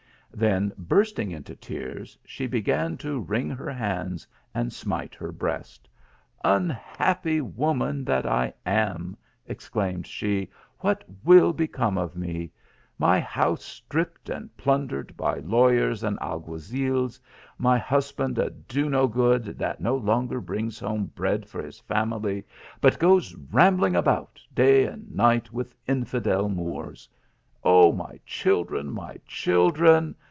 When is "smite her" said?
4.71-5.31